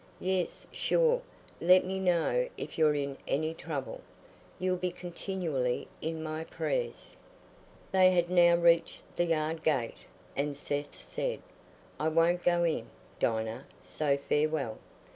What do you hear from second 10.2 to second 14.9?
and Seth said, "I won't go in, Dinah, so farewell."